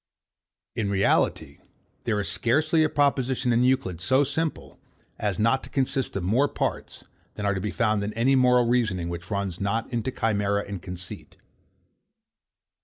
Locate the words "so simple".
4.01-4.79